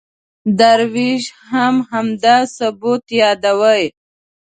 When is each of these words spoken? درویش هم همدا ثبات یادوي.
درویش 0.57 1.23
هم 1.49 1.75
همدا 1.91 2.37
ثبات 2.57 3.03
یادوي. 3.19 3.85